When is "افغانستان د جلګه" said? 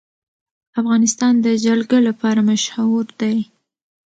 0.79-1.99